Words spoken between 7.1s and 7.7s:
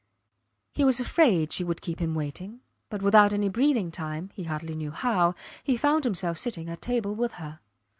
with her.